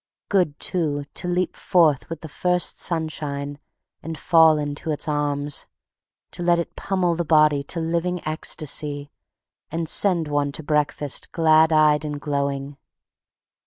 Good, 0.29 0.59
too, 0.59 1.05
to 1.13 1.27
leap 1.27 1.55
forth 1.55 2.09
with 2.09 2.21
the 2.21 2.27
first 2.27 2.79
sunshine 2.81 3.59
and 4.01 4.17
fall 4.17 4.57
into 4.57 4.89
its 4.89 5.07
arms, 5.07 5.67
to 6.31 6.41
let 6.41 6.57
it 6.57 6.75
pummel 6.75 7.13
the 7.13 7.23
body 7.23 7.61
to 7.65 7.79
living 7.79 8.19
ecstasy 8.27 9.11
and 9.69 9.87
send 9.87 10.27
one 10.27 10.53
to 10.53 10.63
breakfast 10.63 11.31
glad 11.31 11.71
eyed 11.71 12.03
and 12.03 12.19
glowing. 12.19 12.77